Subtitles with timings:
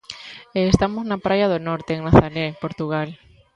[0.57, 3.09] E estamos na praia do Norte, en Nazaré, Portugal.